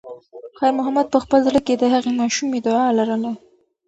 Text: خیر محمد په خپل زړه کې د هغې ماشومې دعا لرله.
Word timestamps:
خیر 0.57 0.71
محمد 0.79 1.07
په 1.13 1.19
خپل 1.23 1.39
زړه 1.47 1.59
کې 1.65 1.73
د 1.77 1.83
هغې 1.93 2.11
ماشومې 2.21 2.59
دعا 2.67 2.87
لرله. 2.99 3.31